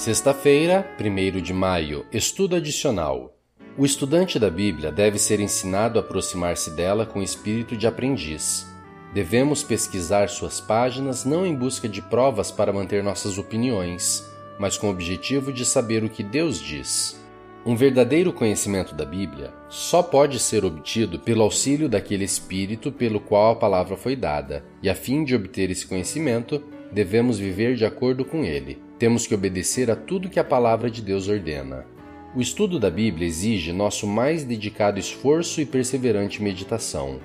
[0.00, 3.36] Sexta-feira, 1 de maio, estudo adicional.
[3.76, 8.66] O estudante da Bíblia deve ser ensinado a aproximar-se dela com espírito de aprendiz.
[9.12, 14.26] Devemos pesquisar suas páginas não em busca de provas para manter nossas opiniões,
[14.58, 17.22] mas com o objetivo de saber o que Deus diz.
[17.66, 23.52] Um verdadeiro conhecimento da Bíblia só pode ser obtido pelo auxílio daquele espírito pelo qual
[23.52, 28.24] a palavra foi dada, e a fim de obter esse conhecimento, devemos viver de acordo
[28.24, 28.78] com ele.
[28.98, 31.86] Temos que obedecer a tudo que a palavra de Deus ordena.
[32.34, 37.18] O estudo da Bíblia exige nosso mais dedicado esforço e perseverante meditação.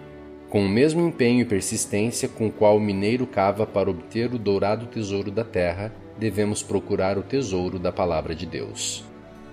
[0.50, 4.40] Com o mesmo empenho e persistência com o qual o mineiro cava para obter o
[4.40, 9.04] dourado tesouro da terra, devemos procurar o tesouro da palavra de Deus.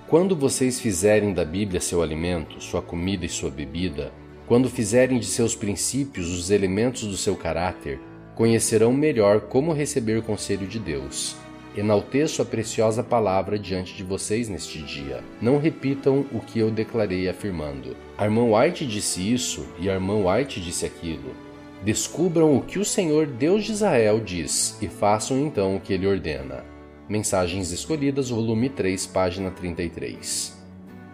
[0.09, 4.13] Quando vocês fizerem da Bíblia seu alimento, sua comida e sua bebida,
[4.47, 7.99] quando fizerem de seus princípios os elementos do seu caráter,
[8.35, 11.37] conhecerão melhor como receber o conselho de Deus
[11.75, 15.25] Enalteço a preciosa palavra diante de vocês neste dia.
[15.41, 17.97] Não repitam o que eu declarei afirmando.
[18.19, 21.35] A irmã White disse isso e a irmã White disse aquilo.
[21.83, 26.07] Descubram o que o Senhor Deus de Israel diz e façam então o que ele
[26.07, 26.63] ordena.
[27.09, 30.55] Mensagens Escolhidas, volume 3, página 33.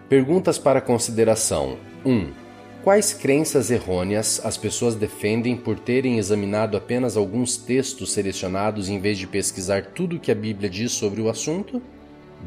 [0.09, 2.48] Perguntas para consideração: 1.
[2.83, 9.19] Quais crenças errôneas as pessoas defendem por terem examinado apenas alguns textos selecionados em vez
[9.19, 11.83] de pesquisar tudo o que a Bíblia diz sobre o assunto?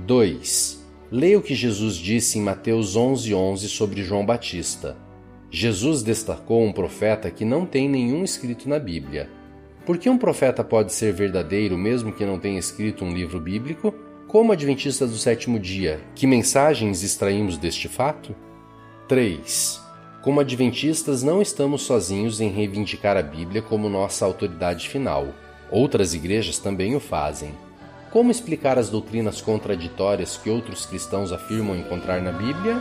[0.06, 0.86] 2.
[1.12, 4.96] Leia o que Jesus disse em Mateus 11:11 11 sobre João Batista.
[5.50, 9.30] Jesus destacou um profeta que não tem nenhum escrito na Bíblia.
[9.86, 13.94] Por que um profeta pode ser verdadeiro mesmo que não tenha escrito um livro bíblico?
[14.30, 18.34] Como adventista do sétimo dia, que mensagens extraímos deste fato?
[19.10, 19.81] 3.
[20.22, 25.30] Como adventistas, não estamos sozinhos em reivindicar a Bíblia como nossa autoridade final.
[25.72, 27.56] Outras igrejas também o fazem.
[28.12, 32.80] Como explicar as doutrinas contraditórias que outros cristãos afirmam encontrar na Bíblia?